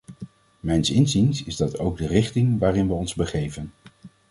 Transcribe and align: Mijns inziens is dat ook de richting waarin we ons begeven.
Mijns 0.59 0.89
inziens 0.91 1.43
is 1.43 1.55
dat 1.57 1.79
ook 1.79 1.97
de 1.97 2.07
richting 2.07 2.59
waarin 2.59 2.87
we 2.87 2.93
ons 2.93 3.13
begeven. 3.15 3.71